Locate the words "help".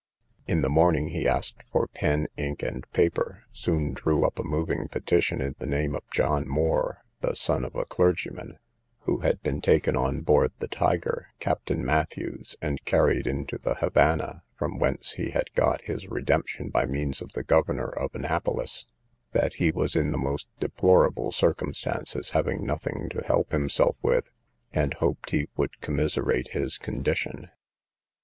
23.27-23.51